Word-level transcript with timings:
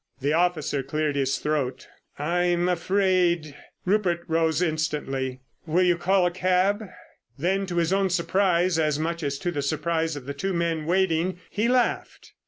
The 0.19 0.33
officer 0.33 0.81
cleared 0.81 1.15
his 1.15 1.37
throat. 1.37 1.87
"I'm 2.17 2.67
afraid——" 2.67 3.55
Rupert 3.85 4.21
rose 4.27 4.59
instantly. 4.59 5.41
"Will 5.67 5.83
you 5.83 5.95
call 5.95 6.25
a 6.25 6.31
cab?" 6.31 6.81
Then, 7.37 7.67
to 7.67 7.75
his 7.75 7.93
own 7.93 8.09
surprise, 8.09 8.79
as 8.79 8.97
much 8.97 9.21
as 9.21 9.37
to 9.37 9.51
the 9.51 9.61
surprise 9.61 10.15
of 10.15 10.25
the 10.25 10.33
two 10.33 10.53
men 10.53 10.87
waiting, 10.87 11.39
he 11.51 11.67
laughed. 11.67 12.33